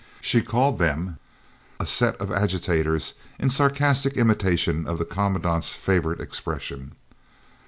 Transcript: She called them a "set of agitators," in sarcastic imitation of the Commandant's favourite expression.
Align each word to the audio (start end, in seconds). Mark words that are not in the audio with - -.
She 0.19 0.41
called 0.41 0.79
them 0.79 1.19
a 1.79 1.85
"set 1.85 2.15
of 2.15 2.31
agitators," 2.31 3.13
in 3.37 3.51
sarcastic 3.51 4.13
imitation 4.17 4.87
of 4.87 4.97
the 4.97 5.05
Commandant's 5.05 5.75
favourite 5.75 6.19
expression. 6.19 6.93